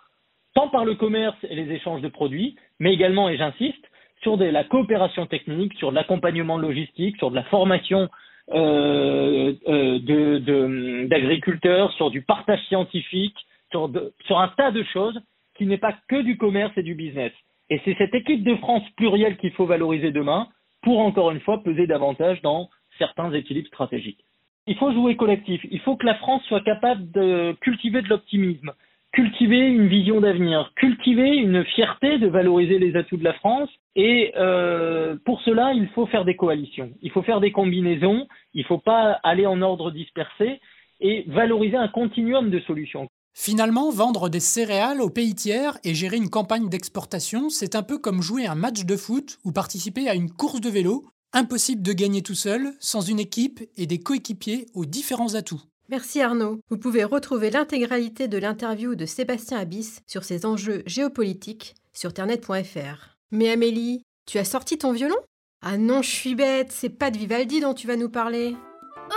tant 0.54 0.70
par 0.70 0.86
le 0.86 0.96
commerce 0.96 1.38
et 1.44 1.56
les 1.56 1.74
échanges 1.74 2.02
de 2.02 2.08
produits, 2.08 2.56
mais 2.80 2.94
également, 2.94 3.30
et 3.30 3.38
j'insiste, 3.38 3.86
sur 4.22 4.38
de 4.38 4.46
la 4.46 4.64
coopération 4.64 5.26
technique, 5.26 5.74
sur 5.76 5.92
de 5.92 5.96
l'accompagnement 5.96 6.58
logistique, 6.58 7.18
sur 7.18 7.32
de 7.32 7.36
la 7.36 7.44
formation 7.44 8.10
euh, 8.52 9.54
euh, 9.68 11.08
d'agriculteurs, 11.08 11.92
sur 11.94 12.10
du 12.10 12.22
partage 12.22 12.62
scientifique, 12.68 13.38
sur, 13.72 13.92
sur 14.26 14.40
un 14.40 14.48
tas 14.50 14.72
de 14.72 14.84
choses 14.84 15.20
qui 15.56 15.66
n'est 15.66 15.78
pas 15.78 15.96
que 16.08 16.22
du 16.22 16.38
commerce 16.38 16.74
et 16.78 16.84
du 16.84 16.96
business. 16.96 17.32
Et 17.70 17.80
c'est 17.86 17.96
cette 17.98 18.16
équipe 18.16 18.44
de 18.44 18.56
France 18.56 18.84
plurielle 18.98 19.38
qu'il 19.38 19.52
faut 19.52 19.66
valoriser 19.66 20.12
demain 20.12 20.48
pour, 20.82 21.00
encore 21.00 21.32
une 21.32 21.42
fois, 21.42 21.62
peser 21.62 21.86
davantage 21.86 22.42
dans 22.42 22.70
certains 22.98 23.32
équilibres 23.34 23.68
stratégiques. 23.68 24.24
Il 24.66 24.76
faut 24.76 24.92
jouer 24.92 25.16
collectif. 25.16 25.62
Il 25.70 25.80
faut 25.82 25.96
que 25.96 26.06
la 26.06 26.16
France 26.16 26.44
soit 26.46 26.62
capable 26.62 27.12
de 27.12 27.56
cultiver 27.62 28.02
de 28.02 28.08
l'optimisme, 28.08 28.72
cultiver 29.12 29.60
une 29.60 29.88
vision 29.88 30.22
d'avenir, 30.22 30.72
cultiver 30.76 31.36
une 31.38 31.64
fierté 31.66 32.20
de 32.20 32.28
valoriser 32.28 32.80
les 32.80 32.96
atouts 32.96 33.18
de 33.18 33.24
la 33.24 33.34
France. 33.34 33.70
Et 33.96 34.32
euh, 34.38 35.18
pour 35.26 35.42
cela, 35.42 35.74
il 35.74 35.88
faut 35.90 36.06
faire 36.06 36.26
des 36.26 36.36
coalitions, 36.36 36.92
il 37.02 37.12
faut 37.12 37.24
faire 37.24 37.40
des 37.40 37.52
combinaisons, 37.52 38.28
il 38.54 38.62
ne 38.62 38.68
faut 38.68 38.78
pas 38.78 39.20
aller 39.24 39.46
en 39.46 39.62
ordre 39.62 39.92
dispersé 39.92 40.60
et 41.02 41.26
valoriser 41.28 41.78
un 41.78 41.88
continuum 41.88 42.50
de 42.50 42.60
solutions. 42.62 43.10
Finalement, 43.34 43.90
vendre 43.90 44.28
des 44.30 44.40
céréales 44.40 45.02
aux 45.02 45.10
pays 45.10 45.34
tiers 45.34 45.78
et 45.84 45.96
gérer 45.96 46.18
une 46.18 46.30
campagne 46.30 46.68
d'exportation, 46.68 47.50
c'est 47.50 47.76
un 47.76 47.84
peu 47.84 47.98
comme 47.98 48.22
jouer 48.22 48.46
un 48.46 48.56
match 48.56 48.86
de 48.86 48.98
foot 48.98 49.38
ou 49.46 49.52
participer 49.52 50.10
à 50.10 50.16
une 50.16 50.32
course 50.32 50.62
de 50.62 50.70
vélo. 50.70 51.06
Impossible 51.32 51.84
de 51.84 51.94
gagner 51.94 52.22
tout 52.22 52.36
seul, 52.36 52.74
sans 52.80 53.02
une 53.02 53.20
équipe 53.20 53.62
et 53.78 53.86
des 53.86 54.00
coéquipiers 54.00 54.66
aux 54.74 54.86
différents 54.86 55.36
atouts. 55.36 55.62
Merci 55.90 56.22
Arnaud. 56.22 56.60
Vous 56.70 56.78
pouvez 56.78 57.04
retrouver 57.04 57.50
l'intégralité 57.50 58.28
de 58.28 58.38
l'interview 58.38 58.94
de 58.94 59.08
Sébastien 59.08 59.58
Abyss 59.58 60.02
sur 60.06 60.24
ses 60.24 60.46
enjeux 60.46 60.84
géopolitiques 60.86 61.74
sur 61.94 62.14
ternet.fr. 62.14 63.18
Mais 63.32 63.50
Amélie, 63.50 64.04
tu 64.28 64.38
as 64.38 64.46
sorti 64.46 64.78
ton 64.78 64.92
violon? 64.92 65.16
Ah 65.64 65.80
non, 65.80 66.04
je 66.04 66.12
suis 66.12 66.36
bête, 66.36 66.72
c'est 66.72 66.90
pas 66.90 67.10
de 67.10 67.18
Vivaldi 67.18 67.60
dont 67.60 67.74
tu 67.74 67.88
vas 67.88 67.96
nous 67.96 68.10
parler. 68.10 68.56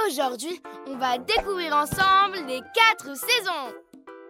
Aujourd'hui, 0.08 0.62
on 0.86 0.96
va 0.96 1.18
découvrir 1.18 1.76
ensemble 1.76 2.38
les 2.48 2.60
quatre 2.74 3.14
saisons. 3.18 3.74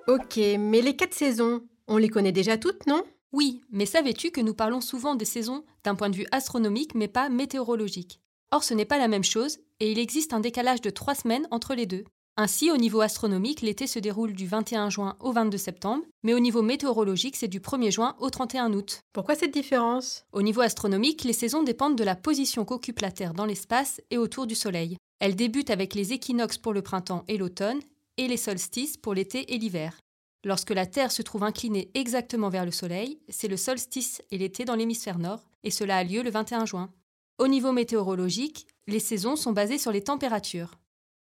Ok, 0.09 0.37
mais 0.59 0.83
les 0.83 0.97
quatre 0.97 1.15
saisons, 1.15 1.63
on 1.87 1.97
les 1.97 2.09
connaît 2.09 2.33
déjà 2.33 2.59
toutes, 2.59 2.89
non? 2.89 3.05
Oui, 3.31 3.63
mais 3.71 3.87
savais-tu 3.87 4.33
que 4.33 4.41
nous 4.41 4.55
parlons 4.55 4.81
souvent 4.81 5.15
des 5.15 5.25
saisons 5.25 5.65
d'un 5.85 5.95
point 5.95 6.11
de 6.11 6.17
vue 6.17 6.27
astronomique 6.33 6.97
mais 6.97 7.07
pas 7.07 7.29
météorologique? 7.29 8.21
Or, 8.51 8.65
ce 8.65 8.75
n'est 8.75 8.85
pas 8.85 8.99
la 8.99 9.07
même 9.07 9.23
chose, 9.23 9.61
et 9.79 9.93
il 9.93 10.01
existe 10.01 10.33
un 10.33 10.41
décalage 10.41 10.81
de 10.81 10.91
trois 10.91 11.15
semaines 11.15 11.47
entre 11.53 11.77
les 11.77 11.87
deux. 11.87 12.03
Ainsi, 12.39 12.71
au 12.71 12.79
niveau 12.79 13.03
astronomique, 13.03 13.61
l'été 13.61 13.87
se 13.87 13.99
déroule 13.99 14.33
du 14.33 14.47
21 14.47 14.89
juin 14.89 15.17
au 15.21 15.33
22 15.33 15.59
septembre, 15.59 16.03
mais 16.23 16.33
au 16.33 16.41
niveau 16.41 16.63
météorologique, 16.63 17.37
c'est 17.37 17.47
du 17.47 17.61
1er 17.61 17.91
juin 17.91 18.17
au 18.21 18.31
31 18.31 18.73
août. 18.73 19.01
Pourquoi 19.13 19.35
cette 19.35 19.53
différence? 19.53 20.25
Au 20.33 20.41
niveau 20.41 20.63
astronomique, 20.63 21.25
les 21.25 21.35
saisons 21.35 21.63
dépendent 21.63 21.99
de 21.99 22.05
la 22.05 22.17
position 22.17 22.65
qu'occupe 22.65 23.01
la 23.01 23.13
Terre 23.13 23.35
dans 23.35 23.45
l'espace 23.45 24.01
et 24.11 24.17
autour 24.17 24.47
du 24.47 24.55
Soleil. 24.55 24.97
Elles 25.21 25.37
débutent 25.37 25.69
avec 25.69 25.95
les 25.95 26.15
équinoxes 26.15 26.57
pour 26.57 26.73
le 26.73 26.81
printemps 26.81 27.25
et 27.29 27.37
l'automne, 27.37 27.81
et 28.17 28.29
les 28.29 28.39
solstices 28.39 28.97
pour 28.97 29.13
l'été 29.13 29.53
et 29.53 29.59
l'hiver. 29.59 29.99
Lorsque 30.43 30.71
la 30.71 30.87
Terre 30.87 31.13
se 31.13 31.21
trouve 31.21 31.45
inclinée 31.45 31.91
exactement 31.93 32.49
vers 32.49 32.65
le 32.65 32.71
Soleil, 32.71 33.21
c'est 33.29 33.47
le 33.47 33.59
solstice 33.59 34.23
et 34.31 34.39
l'été 34.39 34.65
dans 34.65 34.75
l'hémisphère 34.75 35.19
nord, 35.19 35.45
et 35.65 35.71
cela 35.71 35.99
a 35.99 36.05
lieu 36.05 36.23
le 36.23 36.31
21 36.31 36.65
juin. 36.65 36.91
Au 37.39 37.47
niveau 37.47 37.73
météorologique, 37.73 38.67
les 38.87 39.01
saisons 39.01 39.37
sont 39.37 39.53
basées 39.53 39.79
sur 39.79 39.93
les 39.93 40.03
températures. 40.03 40.73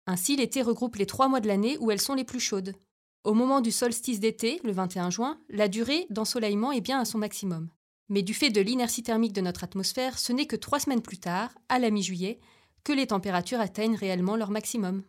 Ainsi, 0.06 0.36
l'été 0.36 0.62
regroupe 0.62 0.96
les 0.96 1.06
trois 1.06 1.28
mois 1.28 1.40
de 1.40 1.48
l'année 1.48 1.78
où 1.78 1.90
elles 1.90 2.00
sont 2.00 2.14
les 2.14 2.24
plus 2.24 2.40
chaudes. 2.40 2.74
Au 3.22 3.34
moment 3.34 3.60
du 3.60 3.70
solstice 3.70 4.20
d'été, 4.20 4.60
le 4.64 4.72
21 4.72 5.10
juin, 5.10 5.38
la 5.48 5.68
durée 5.68 6.06
d'ensoleillement 6.10 6.72
est 6.72 6.80
bien 6.80 7.00
à 7.00 7.04
son 7.04 7.18
maximum. 7.18 7.68
Mais 8.08 8.22
du 8.22 8.34
fait 8.34 8.50
de 8.50 8.60
l'inertie 8.60 9.02
thermique 9.02 9.34
de 9.34 9.40
notre 9.40 9.62
atmosphère, 9.62 10.18
ce 10.18 10.32
n'est 10.32 10.46
que 10.46 10.56
trois 10.56 10.80
semaines 10.80 11.02
plus 11.02 11.18
tard, 11.18 11.50
à 11.68 11.78
la 11.78 11.90
mi-juillet, 11.90 12.40
que 12.82 12.92
les 12.92 13.06
températures 13.06 13.60
atteignent 13.60 13.94
réellement 13.94 14.36
leur 14.36 14.50
maximum. 14.50 15.02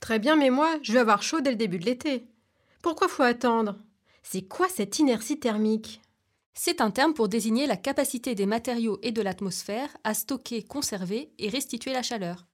Très 0.00 0.18
bien, 0.18 0.36
mais 0.36 0.50
moi, 0.50 0.78
je 0.82 0.92
vais 0.92 0.98
avoir 0.98 1.22
chaud 1.22 1.40
dès 1.40 1.50
le 1.50 1.56
début 1.56 1.78
de 1.78 1.84
l'été. 1.84 2.26
Pourquoi 2.82 3.08
faut 3.08 3.22
attendre? 3.22 3.76
C'est 4.22 4.42
quoi 4.42 4.68
cette 4.68 4.98
inertie 4.98 5.38
thermique? 5.38 6.00
C'est 6.54 6.80
un 6.80 6.90
terme 6.90 7.14
pour 7.14 7.28
désigner 7.28 7.66
la 7.66 7.76
capacité 7.76 8.34
des 8.34 8.46
matériaux 8.46 8.98
et 9.02 9.12
de 9.12 9.22
l'atmosphère 9.22 9.96
à 10.02 10.14
stocker, 10.14 10.62
conserver 10.62 11.32
et 11.38 11.48
restituer 11.48 11.92
la 11.92 12.02
chaleur. 12.02 12.46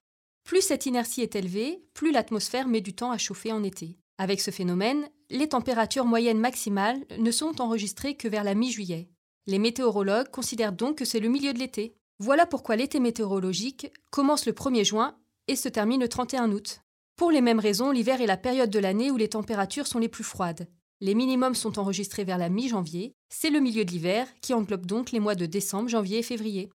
Plus 0.47 0.61
cette 0.61 0.85
inertie 0.85 1.21
est 1.21 1.35
élevée, 1.35 1.83
plus 1.93 2.13
l'atmosphère 2.13 2.69
met 2.69 2.79
du 2.79 2.93
temps 2.93 3.11
à 3.11 3.17
chauffer 3.17 3.51
en 3.51 3.63
été. 3.63 3.97
Avec 4.17 4.39
ce 4.39 4.49
phénomène, 4.49 5.09
les 5.29 5.49
températures 5.49 6.05
moyennes 6.05 6.39
maximales 6.39 7.03
ne 7.19 7.31
sont 7.31 7.59
enregistrées 7.59 8.15
que 8.15 8.29
vers 8.29 8.45
la 8.45 8.55
mi-juillet. 8.55 9.09
Les 9.45 9.59
météorologues 9.59 10.31
considèrent 10.31 10.71
donc 10.71 10.99
que 10.99 11.05
c'est 11.05 11.19
le 11.19 11.27
milieu 11.27 11.51
de 11.51 11.59
l'été. 11.59 11.97
Voilà 12.19 12.45
pourquoi 12.45 12.77
l'été 12.77 13.01
météorologique 13.01 13.91
commence 14.09 14.45
le 14.45 14.53
1er 14.53 14.85
juin 14.85 15.17
et 15.49 15.57
se 15.57 15.67
termine 15.67 15.99
le 15.99 16.07
31 16.07 16.53
août. 16.53 16.79
Pour 17.17 17.29
les 17.29 17.41
mêmes 17.41 17.59
raisons, 17.59 17.91
l'hiver 17.91 18.21
est 18.21 18.25
la 18.25 18.37
période 18.37 18.69
de 18.69 18.79
l'année 18.79 19.11
où 19.11 19.17
les 19.17 19.27
températures 19.27 19.85
sont 19.85 19.99
les 19.99 20.07
plus 20.07 20.23
froides. 20.23 20.69
Les 21.01 21.13
minimums 21.13 21.55
sont 21.55 21.77
enregistrés 21.77 22.23
vers 22.23 22.37
la 22.37 22.47
mi-janvier, 22.47 23.11
c'est 23.27 23.49
le 23.49 23.59
milieu 23.59 23.83
de 23.83 23.91
l'hiver 23.91 24.25
qui 24.39 24.53
englobe 24.53 24.85
donc 24.85 25.11
les 25.11 25.19
mois 25.19 25.35
de 25.35 25.45
décembre, 25.45 25.89
janvier 25.89 26.19
et 26.19 26.23
février. 26.23 26.69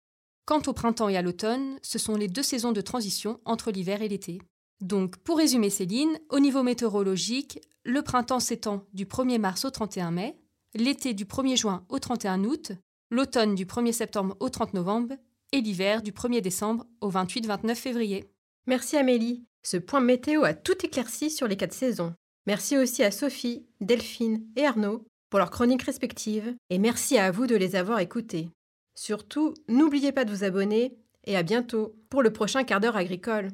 Quant 0.45 0.61
au 0.67 0.73
printemps 0.73 1.07
et 1.07 1.15
à 1.15 1.21
l'automne, 1.21 1.79
ce 1.81 1.97
sont 1.97 2.15
les 2.15 2.27
deux 2.27 2.43
saisons 2.43 2.73
de 2.73 2.81
transition 2.81 3.39
entre 3.45 3.71
l'hiver 3.71 4.01
et 4.01 4.09
l'été. 4.09 4.41
Donc, 4.81 5.15
pour 5.17 5.37
résumer 5.37 5.69
Céline, 5.69 6.19
au 6.29 6.39
niveau 6.39 6.63
météorologique, 6.63 7.61
le 7.85 8.01
printemps 8.01 8.41
s'étend 8.41 8.85
du 8.93 9.05
1er 9.05 9.39
mars 9.39 9.63
au 9.63 9.69
31 9.69 10.11
mai, 10.11 10.37
l'été 10.73 11.13
du 11.13 11.23
1er 11.23 11.55
juin 11.55 11.85
au 11.87 11.99
31 11.99 12.43
août, 12.43 12.73
l'automne 13.09 13.55
du 13.55 13.65
1er 13.65 13.93
septembre 13.93 14.35
au 14.41 14.49
30 14.49 14.73
novembre 14.73 15.15
et 15.53 15.61
l'hiver 15.61 16.01
du 16.01 16.11
1er 16.11 16.41
décembre 16.41 16.85
au 16.99 17.09
28-29 17.09 17.75
février. 17.75 18.29
Merci 18.67 18.97
Amélie. 18.97 19.45
Ce 19.61 19.77
point 19.77 20.01
météo 20.01 20.43
a 20.43 20.53
tout 20.53 20.85
éclairci 20.85 21.31
sur 21.31 21.47
les 21.47 21.55
quatre 21.55 21.73
saisons. 21.73 22.13
Merci 22.47 22.77
aussi 22.77 23.03
à 23.03 23.11
Sophie, 23.11 23.65
Delphine 23.79 24.45
et 24.57 24.65
Arnaud 24.65 25.05
pour 25.29 25.39
leurs 25.39 25.51
chroniques 25.51 25.83
respectives 25.83 26.53
et 26.69 26.79
merci 26.79 27.17
à 27.17 27.31
vous 27.31 27.47
de 27.47 27.55
les 27.55 27.75
avoir 27.77 27.99
écoutées. 27.99 28.49
Surtout, 28.95 29.53
n'oubliez 29.67 30.11
pas 30.11 30.25
de 30.25 30.31
vous 30.31 30.43
abonner 30.43 30.97
et 31.25 31.37
à 31.37 31.43
bientôt 31.43 31.95
pour 32.09 32.21
le 32.21 32.31
prochain 32.33 32.63
quart 32.63 32.79
d'heure 32.79 32.97
agricole. 32.97 33.49